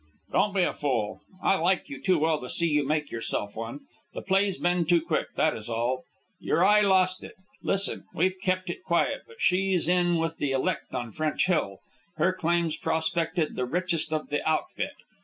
[0.31, 1.21] "Don't be a fool!
[1.43, 3.81] I like you too well to see you make yourself one.
[4.15, 6.05] The play's been too quick, that is all.
[6.39, 7.35] Your eye lost it.
[7.61, 8.05] Listen.
[8.11, 11.81] We've kept it quiet, but she's in with the elect on French Hill.
[12.15, 14.93] Her claim's prospected the richest of the outfit.